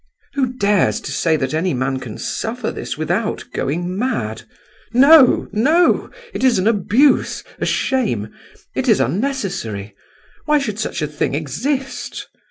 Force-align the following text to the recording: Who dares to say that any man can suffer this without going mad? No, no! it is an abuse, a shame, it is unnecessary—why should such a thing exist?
Who 0.33 0.53
dares 0.53 0.99
to 1.01 1.11
say 1.11 1.35
that 1.37 1.53
any 1.53 1.75
man 1.75 1.99
can 1.99 2.17
suffer 2.17 2.71
this 2.71 2.97
without 2.97 3.43
going 3.53 3.95
mad? 3.99 4.41
No, 4.93 5.47
no! 5.51 6.09
it 6.33 6.43
is 6.43 6.57
an 6.57 6.65
abuse, 6.67 7.43
a 7.59 7.67
shame, 7.67 8.29
it 8.73 8.89
is 8.89 8.99
unnecessary—why 8.99 10.57
should 10.57 10.79
such 10.79 11.03
a 11.03 11.07
thing 11.07 11.35
exist? 11.35 12.29